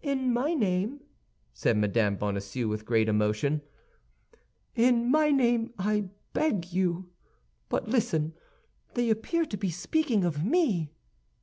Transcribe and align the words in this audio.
"In 0.00 0.32
my 0.32 0.54
name," 0.54 1.00
said 1.52 1.76
Mme. 1.76 2.14
Bonacieux, 2.16 2.66
with 2.66 2.86
great 2.86 3.10
emotion, 3.10 3.60
"in 4.74 5.10
my 5.10 5.30
name 5.30 5.74
I 5.78 6.08
beg 6.32 6.72
you! 6.72 7.10
But 7.68 7.86
listen; 7.86 8.32
they 8.94 9.10
appear 9.10 9.44
to 9.44 9.56
be 9.58 9.68
speaking 9.68 10.24
of 10.24 10.42
me." 10.42 10.92